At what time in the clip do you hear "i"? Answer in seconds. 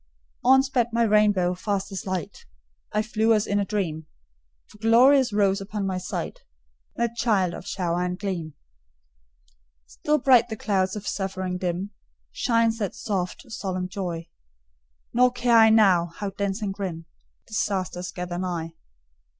2.91-3.03, 15.57-15.69